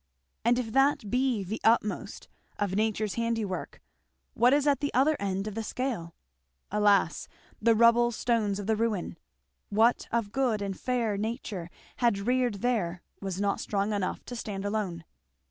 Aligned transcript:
And 0.43 0.57
if 0.57 0.71
that 0.73 1.11
be 1.11 1.43
the 1.43 1.61
utmost, 1.63 2.27
of 2.57 2.73
nature's 2.73 3.13
handiwork, 3.13 3.79
what 4.33 4.51
is 4.51 4.65
at 4.65 4.79
the 4.79 4.91
other 4.95 5.15
end 5.19 5.45
of 5.45 5.53
the 5.53 5.61
scale? 5.61 6.15
alas! 6.71 7.27
the 7.61 7.75
rubble 7.75 8.11
stones 8.11 8.57
of 8.57 8.65
the 8.65 8.75
ruin; 8.75 9.15
what 9.69 10.07
of 10.11 10.31
good 10.31 10.59
and 10.59 10.75
fair 10.79 11.17
nature 11.17 11.69
had 11.97 12.17
reared 12.25 12.55
there 12.63 13.03
was 13.21 13.39
not 13.39 13.59
strong 13.61 13.93
enough 13.93 14.25
to 14.25 14.35
stand 14.35 14.65
alone. 14.65 15.03